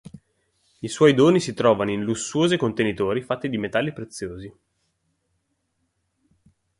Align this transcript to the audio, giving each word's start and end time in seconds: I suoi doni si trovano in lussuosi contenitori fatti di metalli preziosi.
I 0.79 0.87
suoi 0.87 1.13
doni 1.13 1.39
si 1.39 1.53
trovano 1.53 1.91
in 1.91 2.01
lussuosi 2.01 2.57
contenitori 2.57 3.21
fatti 3.21 3.49
di 3.49 3.59
metalli 3.59 3.93
preziosi. 3.93 4.53